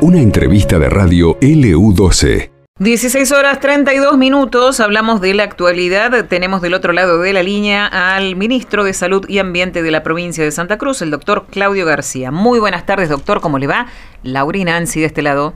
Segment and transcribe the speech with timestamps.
[0.00, 2.50] Una entrevista de radio LU12.
[2.78, 6.26] 16 horas 32 minutos, hablamos de la actualidad.
[6.26, 10.02] Tenemos del otro lado de la línea al ministro de Salud y Ambiente de la
[10.02, 12.32] provincia de Santa Cruz, el doctor Claudio García.
[12.32, 13.86] Muy buenas tardes, doctor, ¿cómo le va?
[14.24, 15.54] Laura y Nancy de este lado.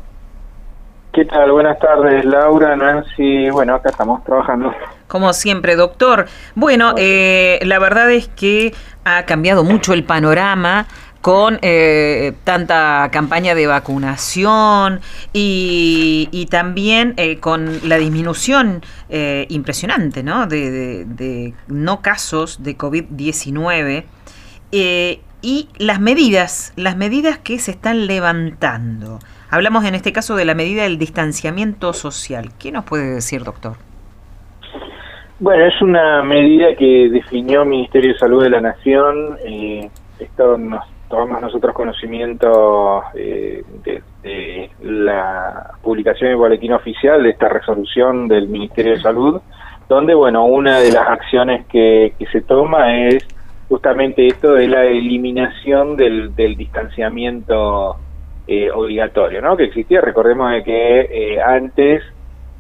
[1.17, 1.51] ¿Qué tal?
[1.51, 3.49] Buenas tardes, Laura, Nancy.
[3.51, 4.71] Bueno, acá estamos trabajando.
[5.09, 6.27] Como siempre, doctor.
[6.55, 8.75] Bueno, eh, la verdad es que
[9.07, 10.87] ha cambiado mucho el panorama
[11.27, 15.01] con eh, tanta campaña de vacunación
[15.33, 20.47] y, también eh, con la disminución eh, impresionante ¿no?
[20.47, 24.05] De, no casos de COVID-19
[24.71, 29.19] y las medidas, las medidas que se están levantando.
[29.51, 32.51] Hablamos en este caso de la medida del distanciamiento social.
[32.57, 33.79] ¿Qué nos puede decir, doctor?
[35.41, 39.37] Bueno, es una medida que definió el Ministerio de Salud de la Nación.
[40.21, 48.29] esto nos tomamos nosotros conocimiento eh, de, la publicación del boletín oficial de esta resolución
[48.29, 49.41] del Ministerio de Salud,
[49.89, 53.27] donde, bueno, una de las acciones que, se toma es
[53.69, 57.97] justamente esto de la eliminación del, distanciamiento
[58.49, 59.57] eh, obligatorio, ¿no?
[59.57, 62.03] Que existía, recordemos que eh, antes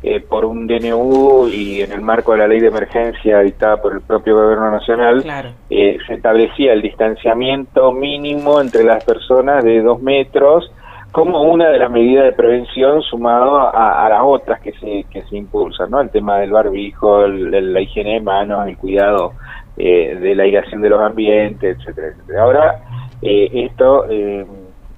[0.09, 3.93] eh, por un DNU y en el marco de la ley de emergencia dictada por
[3.93, 5.25] el propio gobierno nacional,
[5.69, 10.71] eh, se establecía el distanciamiento mínimo entre las personas de dos metros
[11.11, 15.39] como una de las medidas de prevención sumado a, las otras que se, que se
[15.39, 16.01] impulsan, ¿no?
[16.01, 19.33] El tema del barbijo, la higiene de manos, el cuidado
[19.77, 22.43] eh, de la aireación de los ambientes, etcétera, etcétera.
[22.45, 22.81] Ahora,
[23.23, 24.07] esto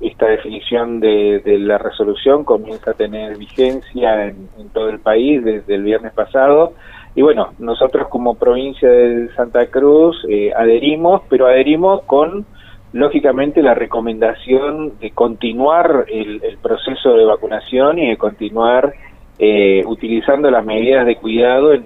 [0.00, 5.82] esta definición de, la resolución comienza a tener vigencia en, todo el país desde el
[5.82, 6.74] viernes pasado.
[7.14, 12.46] Y bueno, nosotros como provincia de Santa Cruz eh, adherimos, pero adherimos con,
[12.92, 18.92] lógicamente, la recomendación de continuar el, proceso de vacunación y de continuar
[19.38, 21.84] eh, utilizando las medidas de cuidado en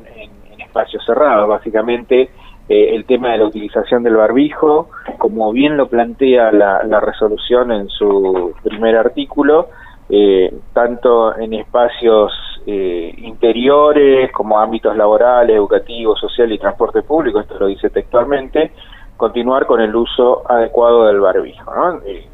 [0.59, 1.49] espacios cerrados.
[1.49, 2.31] Básicamente,
[2.69, 7.89] eh, el tema de la utilización del barbijo, como bien lo plantea la, resolución en
[7.89, 9.69] su primer artículo,
[10.09, 12.33] eh, tanto en espacios
[12.67, 18.71] eh, interiores como ámbitos laborales, educativos, social y transporte público, esto lo dice textualmente,
[19.17, 21.73] continuar con el uso adecuado del barbijo.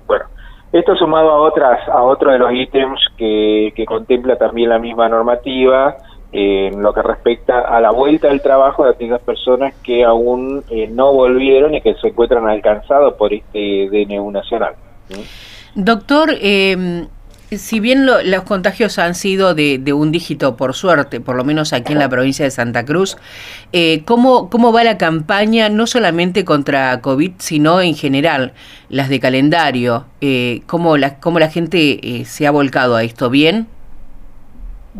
[0.07, 0.25] bueno,
[0.73, 5.09] esto sumado a otras a otro de los ítems que, que contempla también la misma
[5.09, 5.97] normativa,
[6.33, 10.89] en lo que respecta a la vuelta al trabajo de aquellas personas que aún eh,
[10.89, 14.75] no volvieron y que se encuentran alcanzados por este DNU nacional.
[15.75, 17.07] Doctor, eh,
[17.51, 21.93] si bien los contagios han sido de, un dígito, por suerte, por lo menos aquí
[21.93, 23.17] en la provincia de Santa Cruz,
[23.73, 28.53] eh, ¿cómo, ¿cómo va la campaña no solamente contra COVID, sino en general,
[28.91, 30.05] las de calendario?
[30.21, 33.31] Eh, ¿cómo, la, ¿Cómo la gente eh, se ha volcado a esto?
[33.31, 33.67] ¿Bien?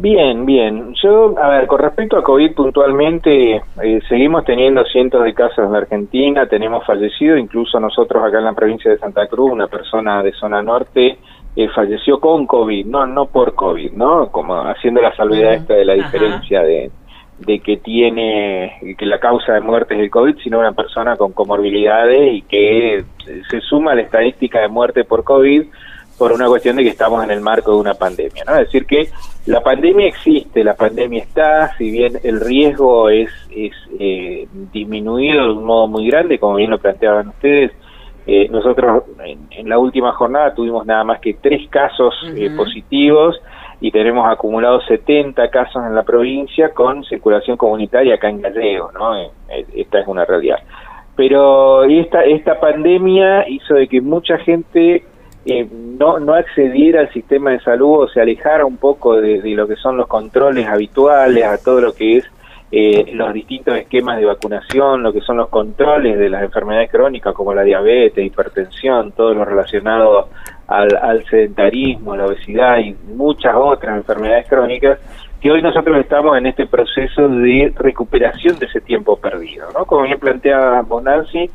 [0.01, 0.95] Bien, bien.
[1.03, 5.73] Yo, a ver, con respecto a COVID puntualmente, eh, seguimos teniendo cientos de casos en
[5.73, 10.23] la Argentina, tenemos fallecido, incluso nosotros acá en la provincia de Santa Cruz, una persona
[10.23, 11.19] de zona norte
[11.57, 14.29] eh, falleció con COVID, no no por COVID, ¿no?
[14.31, 16.93] Como haciendo la salvedad esta de la diferencia de,
[17.41, 21.33] de que tiene, que la causa de muerte es el COVID, sino una persona con
[21.33, 23.05] comorbilidades y que
[23.51, 25.65] se suma a la estadística de muerte por COVID
[26.19, 28.55] por una cuestión de que estamos en el marco de una pandemia, ¿no?
[28.55, 29.09] Es decir, que
[29.47, 35.53] la pandemia existe, la pandemia está, si bien el riesgo es, es eh, disminuido de
[35.53, 37.73] un modo muy grande, como bien lo planteaban ustedes,
[38.27, 43.41] eh, nosotros en, la última jornada tuvimos nada más que tres casos eh, positivos
[43.81, 49.15] y tenemos acumulados 70 casos en la provincia con circulación comunitaria acá en Gallego, ¿no?
[49.75, 50.59] esta es una realidad.
[51.17, 55.05] Pero esta, esta pandemia hizo de que mucha gente
[55.47, 59.77] no, no accediera al sistema de salud o se alejara un poco de, lo que
[59.77, 62.25] son los controles habituales, a todo lo que es
[62.71, 67.35] eh, los distintos esquemas de vacunación, lo que son los controles de las enfermedades crónicas
[67.35, 70.29] como la diabetes, hipertensión, todo lo relacionado
[70.67, 74.99] al, al sedentarismo, la obesidad y muchas otras enfermedades crónicas,
[75.41, 79.69] que hoy nosotros estamos en este proceso de recuperación de ese tiempo perdido.
[79.73, 79.87] ¿no?
[79.87, 81.49] Como bien planteaba Bonanzi,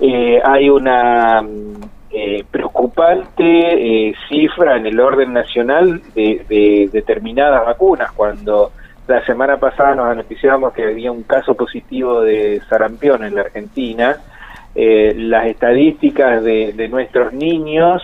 [0.00, 1.42] eh, hay una
[2.08, 3.42] eh, preocupante
[4.08, 8.12] eh, cifra en el orden nacional de, determinadas vacunas.
[8.12, 8.70] Cuando
[9.08, 14.16] la semana pasada nos anunciamos que había un caso positivo de sarampión en la Argentina,
[14.74, 18.02] eh, las estadísticas de, nuestros niños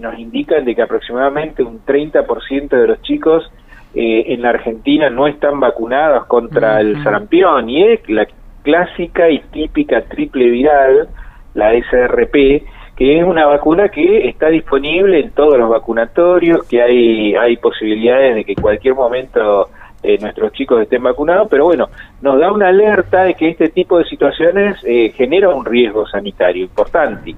[0.00, 3.50] nos indican de que aproximadamente un 30% de los chicos
[3.94, 8.26] en la Argentina no están vacunados contra el sarampión y es la
[8.62, 11.08] clásica y típica triple viral,
[11.54, 12.62] la SRP,
[12.98, 18.34] que es una vacuna que está disponible en todos los vacunatorios, que hay, hay posibilidades
[18.34, 19.68] de que en cualquier momento
[20.02, 21.88] eh, nuestros chicos estén vacunados, pero bueno,
[22.22, 26.64] nos da una alerta de que este tipo de situaciones eh, genera un riesgo sanitario
[26.64, 27.36] importante,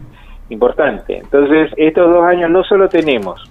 [0.48, 1.18] importante.
[1.18, 3.50] Entonces, estos dos años no solo tenemos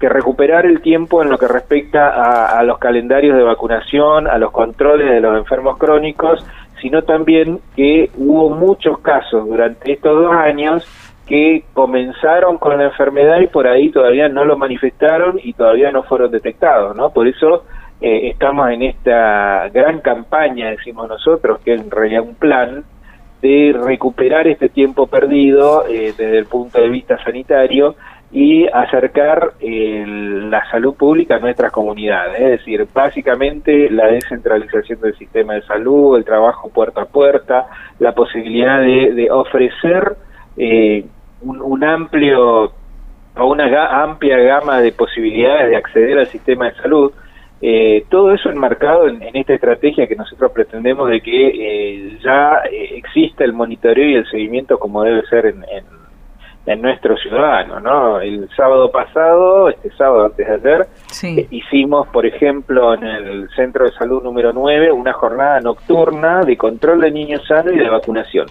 [0.00, 4.50] que recuperar el tiempo en lo que respecta a, los calendarios de vacunación, a los
[4.50, 6.42] controles de los enfermos crónicos,
[6.80, 10.88] sino también que hubo muchos casos durante estos dos años
[11.26, 16.02] que comenzaron con la enfermedad y por ahí todavía no lo manifestaron y todavía no
[16.02, 17.10] fueron detectados, ¿no?
[17.10, 17.64] Por eso
[18.00, 22.84] eh, estamos en esta gran campaña, decimos nosotros, que es en realidad un plan
[23.40, 27.94] de recuperar este tiempo perdido eh, desde el punto de vista sanitario
[28.34, 35.54] y acercar la salud pública a nuestras comunidades, es decir, básicamente la descentralización del sistema
[35.54, 37.66] de salud, el trabajo puerta a puerta,
[38.00, 40.16] la posibilidad de, ofrecer
[40.56, 41.04] eh,
[41.42, 42.72] un, amplio
[43.36, 47.12] o una amplia gama de posibilidades de acceder al sistema de salud,
[47.60, 53.44] eh, todo eso enmarcado en, esta estrategia que nosotros pretendemos de que eh, ya exista
[53.44, 56.03] el monitoreo y el seguimiento como debe ser en en
[56.66, 58.20] nuestro ciudadano, ¿no?
[58.20, 60.86] El sábado pasado, este sábado antes de ayer,
[61.22, 66.56] eh, hicimos, por ejemplo, en el Centro de Salud número 9, una jornada nocturna de
[66.56, 68.46] control de niños sanos y de vacunación.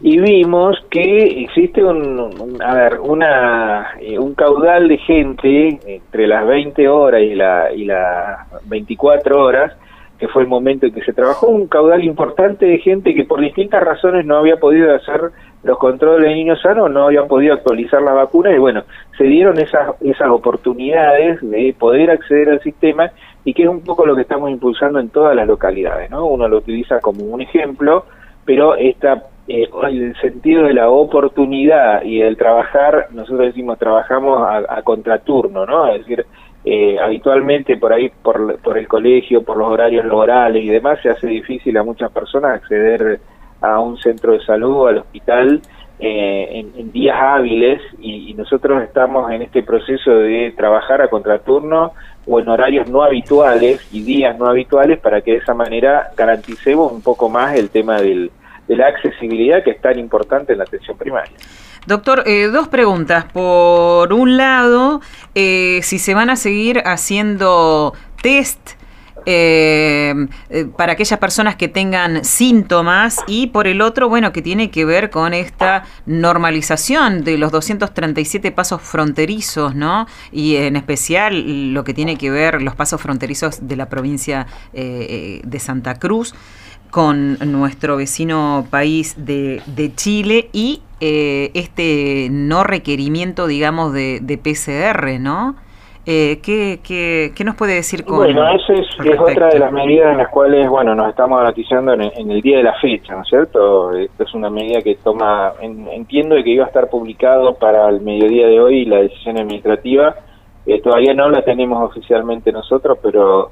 [0.00, 6.46] Y vimos que existe un, a ver, una, eh, un caudal de gente entre las
[6.46, 9.72] 20 horas y, la, y las 24 horas
[10.18, 13.40] que fue el momento en que se trabajó, un caudal importante de gente que por
[13.40, 15.30] distintas razones no había podido hacer
[15.62, 18.84] los controles de niños sanos, no habían podido actualizar la vacuna y bueno,
[19.18, 23.10] se dieron esas, esas oportunidades de poder acceder al sistema
[23.44, 26.26] y que es un poco lo que estamos impulsando en todas las localidades, ¿no?
[26.26, 28.04] Uno lo utiliza como un ejemplo,
[28.44, 34.82] pero esta, eh, el sentido de la oportunidad y el trabajar, nosotros decimos trabajamos a,
[34.82, 35.86] contraturno, ¿no?
[35.88, 36.26] Es decir,
[36.68, 41.08] eh, habitualmente por ahí, por, por el colegio, por los horarios laborales y demás, se
[41.08, 43.20] hace difícil a muchas personas acceder
[43.60, 45.62] a un centro de salud, al hospital,
[46.00, 51.92] eh, en, días hábiles y, nosotros estamos en este proceso de trabajar a contraturno
[52.26, 56.90] o en horarios no habituales y días no habituales para que de esa manera garanticemos
[56.90, 58.32] un poco más el tema del,
[58.66, 61.36] de la accesibilidad que es tan importante en la atención primaria.
[61.86, 63.26] Doctor, eh, dos preguntas.
[63.32, 65.00] Por un lado,
[65.36, 68.58] eh, si se van a seguir haciendo test
[69.24, 70.26] eh,
[70.76, 75.10] para aquellas personas que tengan síntomas y por el otro, bueno, que tiene que ver
[75.10, 80.08] con esta normalización de los 237 pasos fronterizos, ¿no?
[80.32, 85.58] Y en especial lo que tiene que ver los pasos fronterizos de la provincia de
[85.60, 86.34] Santa Cruz
[86.90, 95.20] con nuestro vecino país de, de Chile y este no requerimiento, digamos, de, de PCR,
[95.20, 95.56] ¿no?
[96.08, 96.78] Eh, ¿qué,
[97.34, 98.86] qué, nos puede decir con Bueno, esa es,
[99.18, 102.62] otra de las medidas en las cuales, bueno, nos estamos noticiando en, el día de
[102.62, 103.92] la fecha, ¿no es cierto?
[103.92, 108.46] Esta es una medida que toma, entiendo que iba a estar publicado para el mediodía
[108.46, 110.14] de hoy la decisión administrativa,
[110.64, 113.50] eh, todavía no la tenemos oficialmente nosotros, pero eh,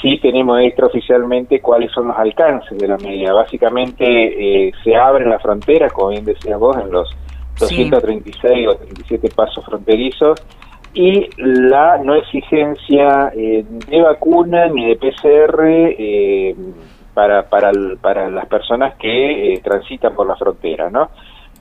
[0.00, 3.32] sí tenemos extraoficialmente cuáles son los alcances de la medida.
[3.32, 7.14] Básicamente se abren las fronteras, como bien decías vos, en los
[7.58, 10.40] 236 o 37 pasos fronterizos,
[10.94, 16.54] y la no exigencia eh, de vacuna ni de PCR eh,
[17.12, 21.10] para, para, para las personas que eh, transitan por la frontera, ¿no?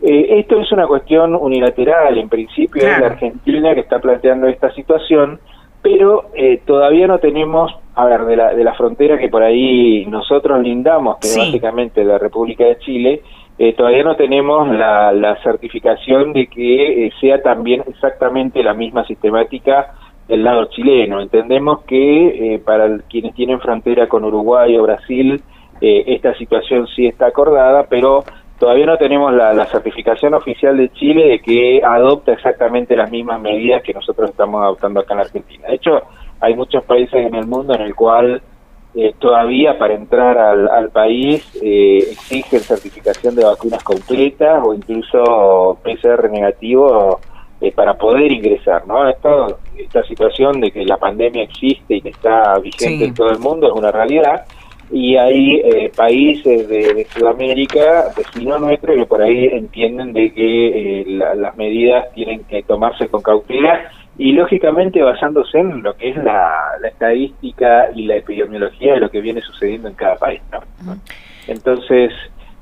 [0.01, 5.39] esto es una cuestión unilateral, en principio es la Argentina que está planteando esta situación,
[5.83, 6.31] pero
[6.65, 11.17] todavía no tenemos, a ver, de la, de la frontera que por ahí nosotros lindamos,
[11.19, 13.21] que es básicamente la República de Chile,
[13.59, 19.93] eh, todavía no tenemos la, certificación de que eh, sea también exactamente la misma sistemática
[20.27, 21.21] del lado chileno.
[21.21, 25.41] Entendemos que eh, para quienes tienen frontera con Uruguay o Brasil,
[25.81, 28.23] esta situación sí está acordada, pero
[28.59, 33.83] todavía no tenemos la, certificación oficial de Chile de que adopta exactamente las mismas medidas
[33.83, 35.67] que nosotros estamos adoptando acá en Argentina.
[35.67, 36.01] De hecho,
[36.39, 38.41] hay muchos países en el mundo en el cual
[38.95, 46.29] eh, todavía para entrar al, país eh, exigen certificación de vacunas completas o incluso PCR
[46.29, 47.19] negativo
[47.59, 49.09] eh, para poder ingresar, ¿no?
[49.09, 53.39] Esto, esta situación de que la pandemia existe y que está vigente en todo el
[53.39, 54.45] mundo es una realidad
[54.91, 61.55] y hay eh, países de, Sudamérica, vecinos nuestros, que por ahí entienden de que las
[61.57, 67.89] medidas tienen que tomarse con cautela y lógicamente basándose en lo que es la, estadística
[67.95, 70.41] y la epidemiología de lo que viene sucediendo en cada país.
[70.51, 70.95] ¿no?
[71.47, 72.11] Entonces,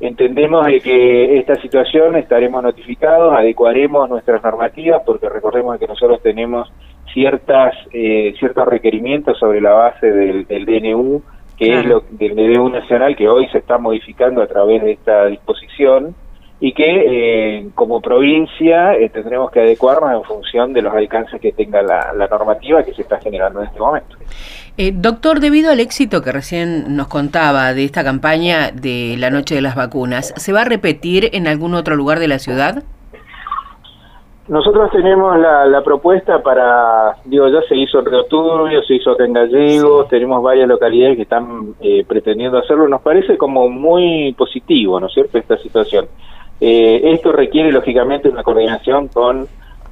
[0.02, 6.74] Entendemos de que esta situación estaremos notificados, adecuaremos nuestras normativas, porque recordemos que nosotros tenemos
[7.14, 11.22] ciertas eh, ciertos requerimientos sobre la base del, DNU,
[11.62, 15.28] que es lo del DNU nacional, que hoy se está modificando a través de esta
[15.28, 16.16] disposición,
[16.60, 21.52] y que eh, como provincia eh, tendremos que adecuarnos en función de los alcances que
[21.52, 24.16] tenga la, normativa que se está generando en este momento.
[24.78, 29.54] Eh, doctor, debido al éxito que recién nos contaba de esta campaña de la Noche
[29.54, 32.84] de las Vacunas, ¿se va a repetir en algún otro lugar de la ciudad?
[34.48, 39.34] Nosotros tenemos la, propuesta para, digo, ya se hizo en Río Turbio, se hizo en
[39.34, 41.76] Gallegos, tenemos varias localidades que están
[42.08, 42.88] pretendiendo hacerlo.
[42.88, 46.08] Nos parece como muy positivo, ¿no es cierto?, esta situación.
[46.62, 49.48] Eh, esto requiere, lógicamente, una coordinación con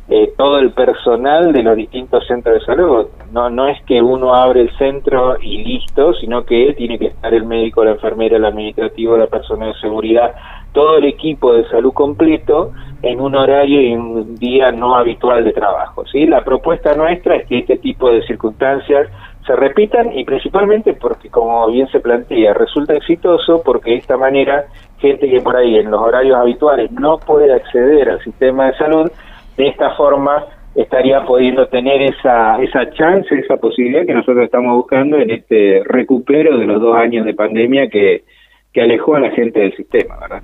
[0.08, 3.08] eh, todo el personal de los distintos centros de salud.
[3.32, 7.34] No, no es que uno abre el centro y listo, sino que tiene que estar
[7.34, 10.36] el médico, la enfermera, el administrativo, la persona de seguridad,
[10.72, 15.54] todo el equipo de salud completo en un horario y un día no habitual de
[15.54, 16.06] trabajo.
[16.06, 16.26] ¿sí?
[16.26, 19.08] La propuesta nuestra es que este tipo de circunstancias
[19.46, 24.66] se repitan y principalmente porque, como bien se plantea, resulta exitoso porque de esta manera
[25.00, 29.12] gente que por ahí en los horarios habituales no puede acceder al sistema de salud,
[29.58, 35.18] de esta forma estaría pudiendo tener esa, esa chance, esa posibilidad que nosotros estamos buscando
[35.18, 38.24] en este recupero de los dos años de pandemia que,
[38.72, 40.44] que alejó a la gente del sistema, ¿verdad?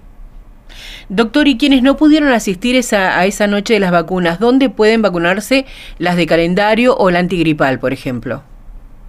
[1.10, 5.02] Doctor, y quienes no pudieron asistir esa, a esa noche de las vacunas, ¿dónde pueden
[5.02, 5.66] vacunarse
[6.00, 8.42] las de calendario o la antigripal, por ejemplo?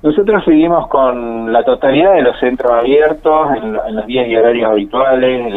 [0.03, 5.53] Nosotros seguimos con la totalidad de los centros abiertos en, los días y horarios habituales,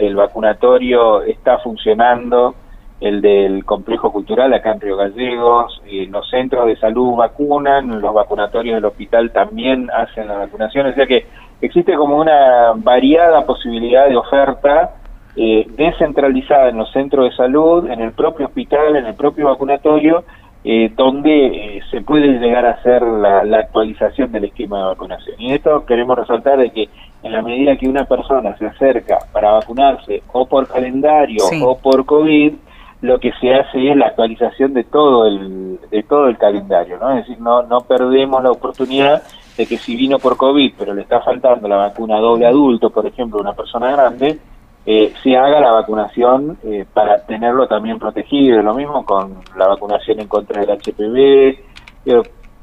[0.00, 2.54] el, vacunatorio está funcionando,
[3.00, 8.76] el del complejo cultural acá en Río Gallegos, los centros de salud vacunan, los vacunatorios
[8.76, 11.26] del hospital también hacen la vacunación, o sea que
[11.60, 14.94] existe como una variada posibilidad de oferta
[15.36, 20.24] eh, descentralizada en los centros de salud, en el propio hospital, en el propio vacunatorio,
[20.66, 25.36] eh, donde eh, se puede llegar a hacer la, actualización del esquema de vacunación.
[25.38, 26.88] Y esto queremos resaltar de que
[27.22, 32.06] en la medida que una persona se acerca para vacunarse o por calendario o por
[32.06, 32.54] COVID,
[33.02, 37.10] lo que se hace es la actualización de todo el de todo el calendario, ¿no?
[37.10, 39.22] Es decir, no no perdemos la oportunidad
[39.58, 43.06] de que si vino por COVID, pero le está faltando la vacuna doble adulto, por
[43.06, 44.38] ejemplo, una persona grande,
[44.86, 48.62] eh, se haga la vacunación eh, para tenerlo también protegido.
[48.62, 51.58] Lo mismo con la vacunación en contra del HPV,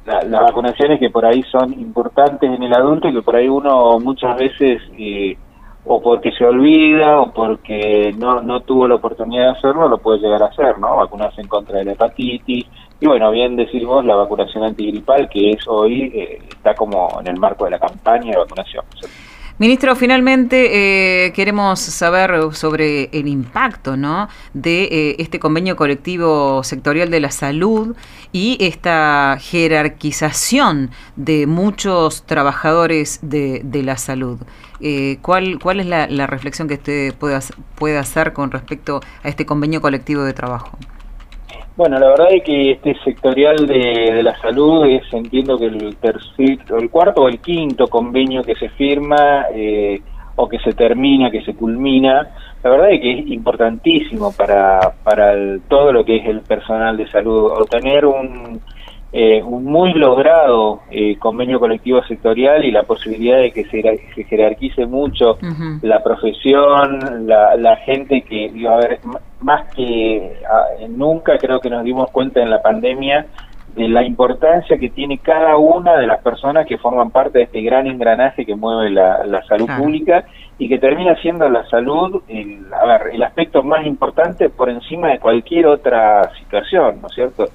[0.05, 3.99] las vacunaciones que por ahí son importantes en el adulto y que por ahí uno
[3.99, 5.35] muchas veces, eh,
[5.83, 10.19] o porque se olvida o porque no, no tuvo la oportunidad de hacerlo, lo puede
[10.19, 10.97] llegar a hacer, ¿no?
[10.97, 12.65] Vacunarse en contra de la hepatitis.
[12.99, 17.39] Y bueno, bien decir vos, la vacunación antigripal, que es hoy, está como en el
[17.39, 18.85] marco de la campaña de vacunación.
[19.61, 24.27] Ministro, finalmente eh, queremos saber sobre el impacto ¿no?
[24.55, 27.95] de eh, este convenio colectivo sectorial de la salud
[28.31, 34.39] y esta jerarquización de muchos trabajadores de, la salud.
[34.79, 37.37] Eh, ¿cuál, ¿Cuál es la, reflexión que usted puede,
[37.75, 40.75] puede hacer con respecto a este convenio colectivo de trabajo?
[41.77, 46.59] Bueno, la verdad es que este sectorial de, la salud es, entiendo que el tercer,
[46.77, 50.01] el cuarto o el quinto convenio que se firma eh,
[50.35, 52.29] o que se termina, que se culmina,
[52.63, 55.33] la verdad es que es importantísimo para, para
[55.67, 58.61] todo lo que es el personal de salud, obtener un,
[59.13, 63.81] eh, un muy logrado eh, convenio colectivo sectorial y la posibilidad de que se,
[64.15, 65.37] se jerarquice mucho
[65.81, 68.99] la profesión, la, la gente que, digo, a ver,
[69.41, 70.37] más que
[70.89, 73.27] nunca creo que nos dimos cuenta en la pandemia
[73.75, 77.61] de la importancia que tiene cada una de las personas que forman parte de este
[77.61, 80.25] gran engranaje que mueve la, salud pública
[80.57, 85.09] y que termina siendo la salud el, a ver, el aspecto más importante por encima
[85.09, 87.49] de cualquier otra situación, ¿no es cierto?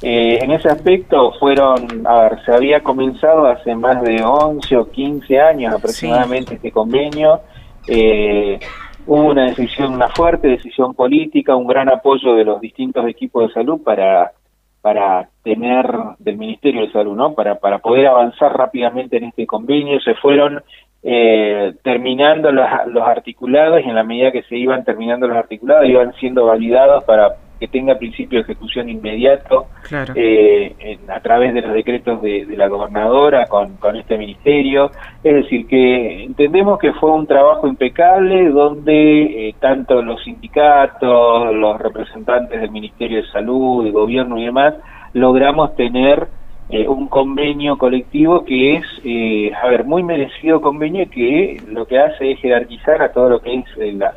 [0.00, 4.90] Eh, en ese aspecto fueron, a ver, se había comenzado hace más de 11 o
[4.90, 7.40] 15 años aproximadamente este convenio.
[7.88, 8.60] Eh,
[9.06, 13.54] hubo una decisión, una fuerte decisión política, un gran apoyo de los distintos equipos de
[13.54, 14.32] salud para
[14.80, 15.86] para tener
[16.20, 17.34] del Ministerio de Salud, ¿no?
[17.34, 20.62] Para para poder avanzar rápidamente en este convenio, se fueron
[21.02, 25.88] eh, terminando los, los articulados y en la medida que se iban terminando los articulados
[25.88, 29.66] iban siendo validados para que tenga principio de ejecución inmediato
[30.14, 34.90] eh, a través de los decretos de, la gobernadora con, con, este ministerio.
[35.22, 41.78] Es decir, que entendemos que fue un trabajo impecable donde eh, tanto los sindicatos, los
[41.80, 44.74] representantes del Ministerio de Salud, de Gobierno y demás,
[45.12, 46.28] logramos tener
[46.70, 51.98] eh, un convenio colectivo que es, eh, a ver, muy merecido convenio que lo que
[51.98, 54.12] hace es jerarquizar a todo lo que es eh, la,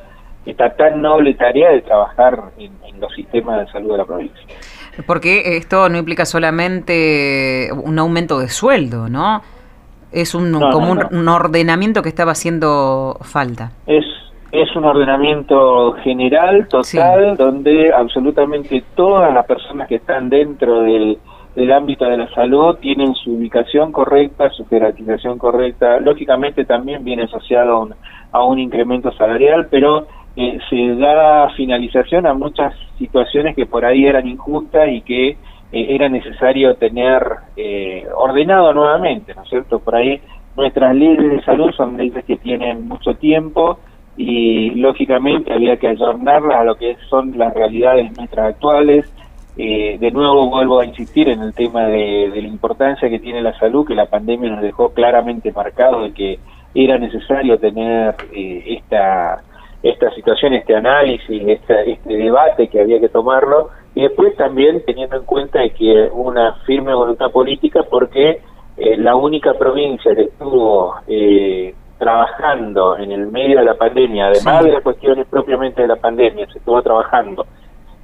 [0.46, 4.42] esta tan noble tarea de trabajar en, los sistemas de salud de la provincia.
[5.08, 9.42] Porque esto no implica solamente un aumento de sueldo, ¿no?
[10.12, 13.72] Es un, como Un, ordenamiento que estaba haciendo falta.
[13.88, 14.06] Es,
[14.52, 21.18] es un ordenamiento general, total, donde absolutamente todas las personas que están dentro del
[21.56, 26.00] del ámbito de la salud tienen su ubicación correcta, su jerarquización correcta.
[26.00, 27.90] Lógicamente también viene asociado
[28.32, 34.06] a un, incremento salarial, pero eh, se da finalización a muchas situaciones que por ahí
[34.06, 35.38] eran injustas y que eh,
[35.72, 37.22] era necesario tener
[37.58, 39.80] eh, ordenado nuevamente, ¿no es cierto?
[39.80, 40.22] Por ahí
[40.56, 43.80] nuestras leyes de salud son leyes que tienen mucho tiempo
[44.18, 49.12] y lógicamente había que ayornarlas a lo que son las realidades nuestras actuales,
[49.58, 53.58] eh, de nuevo vuelvo a insistir en el tema de, la importancia que tiene la
[53.60, 56.40] salud, que la pandemia nos dejó claramente marcado de que
[56.74, 59.42] era necesario tener eh, esta,
[59.84, 65.18] esta situación, este análisis, este, este debate que había que tomarlo, y después también teniendo
[65.18, 68.42] en cuenta que una firme voluntad política porque
[68.78, 70.96] eh, la única provincia que estuvo
[71.98, 76.48] trabajando en el medio de la pandemia, además de las cuestiones propiamente de la pandemia,
[76.52, 77.46] se estuvo trabajando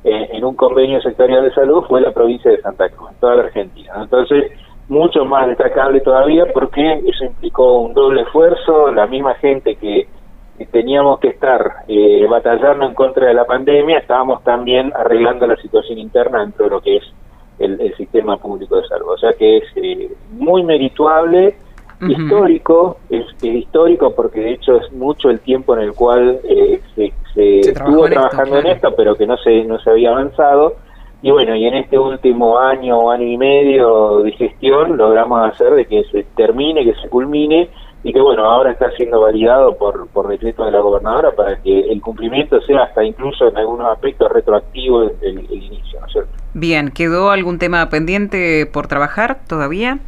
[0.03, 3.35] eh, en un convenio sectorial de salud fue la provincia de Santa Cruz, en toda
[3.35, 3.93] la Argentina.
[3.99, 4.51] Entonces,
[4.87, 10.07] mucho más destacable todavía porque eso implicó un doble esfuerzo, la misma gente que,
[10.65, 15.99] teníamos que estar eh, batallando en contra de la pandemia, estábamos también arreglando la situación
[15.99, 17.03] interna dentro de lo que es
[17.59, 19.09] el, sistema público de salud.
[19.09, 21.55] O sea que es eh, muy merituable
[22.01, 27.11] histórico, es, histórico porque de hecho es mucho el tiempo en el cual eh, se,
[27.59, 30.75] estuvo trabajando en esto, pero que no se, no se había avanzado.
[31.21, 35.73] Y bueno, y en este último año o año y medio de gestión logramos hacer
[35.73, 37.69] de que se termine, que se culmine
[38.07, 41.81] y que bueno, ahora está siendo validado por, por decreto de la gobernadora para que
[41.91, 46.31] el cumplimiento sea hasta incluso en algunos aspectos retroactivo del el inicio, ¿no es cierto?
[46.53, 49.99] Bien, ¿quedó algún tema pendiente por trabajar todavía?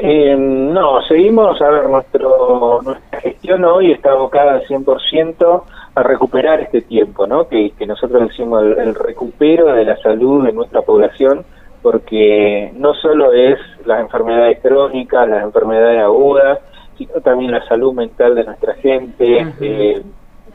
[0.00, 5.62] Eh, no, seguimos, a ver, nuestro, nuestra gestión hoy está abocada al 100%
[5.96, 7.48] a recuperar este tiempo, ¿no?
[7.48, 11.44] Que, nosotros decimos el, recupero de la salud de nuestra población,
[11.86, 16.58] porque no solo es las enfermedades crónicas, las enfermedades agudas,
[16.98, 20.02] sino también la salud mental de nuestra gente, eh,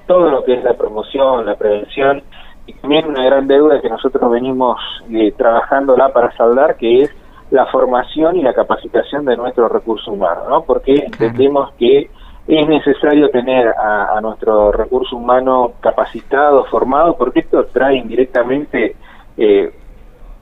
[0.07, 2.21] todo lo que es la promoción, la prevención,
[2.67, 4.77] y también una gran deuda que nosotros venimos
[5.09, 7.11] eh, trabajándola para saldar, que es
[7.49, 10.63] la formación y la capacitación de nuestro recurso humano, ¿no?
[10.63, 12.09] Porque entendemos que
[12.45, 18.97] es necesario tener a, nuestro recurso humano capacitado, formado, porque esto trae indirectamente
[19.37, 19.71] eh,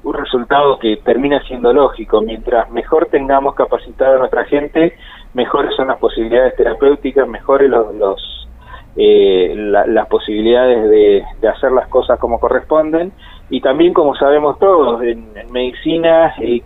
[0.04, 2.22] un resultado que termina siendo lógico.
[2.22, 4.94] Mientras mejor tengamos capacitada a nuestra gente,
[5.34, 8.48] mejores son las posibilidades terapéuticas, mejores los,
[8.96, 13.12] eh, las posibilidades de, hacer las cosas como corresponden.
[13.50, 16.62] Y también, como sabemos todos, en, medicina eh,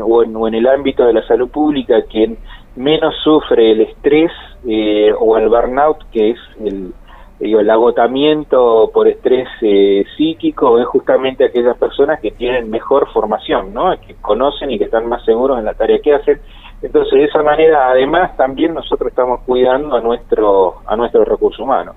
[0.00, 2.38] o, en, el ámbito de la salud pública, quien
[2.76, 4.30] menos sufre el estrés
[4.66, 6.92] eh, o el burnout, que es el,
[7.40, 13.98] el agotamiento por estrés eh, psíquico, es justamente aquellas personas que tienen mejor formación, ¿no?
[13.98, 16.38] que conocen y que están más seguros en la tarea que hacen.
[16.82, 21.94] Entonces, de esa manera, además, también nosotros estamos cuidando a nuestro, a nuestro recurso humano.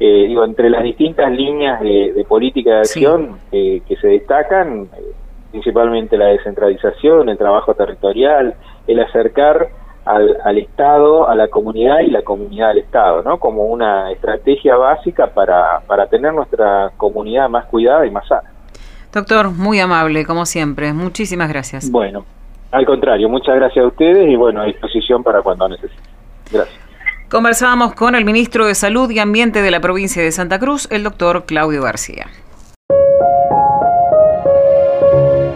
[0.00, 4.88] Eh, digo, entre las distintas líneas de, política de acción que se destacan,
[5.50, 8.54] principalmente la descentralización, el trabajo territorial,
[8.86, 9.68] el acercar
[10.04, 13.38] al, Estado, a la comunidad y la comunidad al Estado, ¿no?
[13.38, 18.50] Como una estrategia básica para, para tener nuestra comunidad más cuidada y más sana.
[19.12, 20.92] Doctor, muy amable, como siempre.
[20.92, 21.90] Muchísimas gracias.
[21.90, 22.24] Bueno,
[22.70, 26.04] al contrario, muchas gracias a ustedes y bueno, a disposición para cuando necesiten.
[26.52, 26.78] Gracias.
[27.30, 31.04] Conversábamos con el ministro de Salud y Ambiente de la provincia de Santa Cruz, el
[31.04, 32.26] doctor Claudio García.